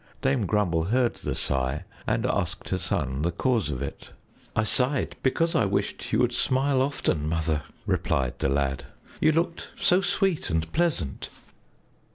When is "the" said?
1.17-1.35, 3.21-3.29, 8.39-8.49